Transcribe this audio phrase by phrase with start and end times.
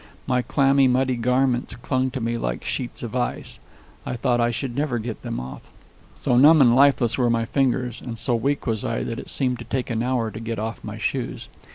[0.25, 3.59] My clammy, muddy garments clung to me like sheets of ice.
[4.03, 5.61] I thought I should never get them off.
[6.17, 9.59] So numb and lifeless were my fingers, and so weak was I that it seemed
[9.59, 11.49] to take an hour to get off my shoes.